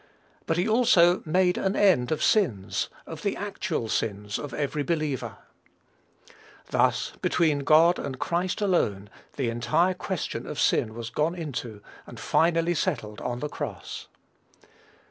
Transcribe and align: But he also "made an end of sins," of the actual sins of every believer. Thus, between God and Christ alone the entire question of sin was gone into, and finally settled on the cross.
But 0.47 0.57
he 0.57 0.67
also 0.67 1.21
"made 1.27 1.59
an 1.59 1.75
end 1.75 2.11
of 2.11 2.23
sins," 2.23 2.89
of 3.05 3.21
the 3.21 3.35
actual 3.37 3.87
sins 3.87 4.39
of 4.39 4.51
every 4.51 4.81
believer. 4.81 5.37
Thus, 6.71 7.13
between 7.21 7.59
God 7.59 7.99
and 7.99 8.17
Christ 8.17 8.61
alone 8.61 9.11
the 9.35 9.49
entire 9.51 9.93
question 9.93 10.47
of 10.47 10.59
sin 10.59 10.95
was 10.95 11.11
gone 11.11 11.35
into, 11.35 11.83
and 12.07 12.19
finally 12.19 12.73
settled 12.73 13.21
on 13.21 13.41
the 13.41 13.47
cross. 13.47 14.07